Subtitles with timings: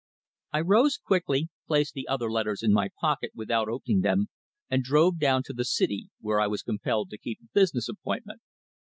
[0.51, 4.29] I rose quickly, placed the other letters in my pocket without opening them,
[4.67, 8.41] and drove down to the City, where I was compelled to keep a business appointment.